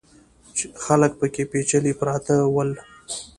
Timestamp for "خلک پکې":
0.83-1.43